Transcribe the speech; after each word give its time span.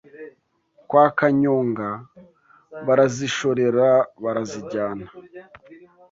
Kwa 0.87 1.05
Kanyonga 1.17 1.87
barazishorerabarazijyana 2.87 5.05